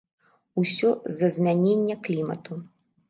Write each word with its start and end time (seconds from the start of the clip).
Усё 0.61 0.89
з-за 1.05 1.29
змянення 1.35 1.95
клімату. 2.09 2.63